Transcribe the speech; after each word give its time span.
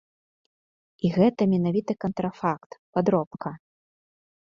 І 1.05 1.11
гэта 1.17 1.41
менавіта 1.53 1.91
кантрафакт, 2.07 2.71
падробка. 2.97 3.49